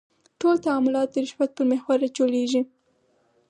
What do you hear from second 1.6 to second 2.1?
محور